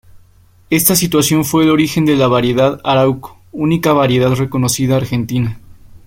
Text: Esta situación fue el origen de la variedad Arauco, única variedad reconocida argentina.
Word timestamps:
Esta 0.71 0.95
situación 0.95 1.45
fue 1.45 1.63
el 1.63 1.69
origen 1.69 2.05
de 2.07 2.15
la 2.15 2.27
variedad 2.27 2.81
Arauco, 2.83 3.39
única 3.51 3.93
variedad 3.93 4.33
reconocida 4.33 4.97
argentina. 4.97 5.59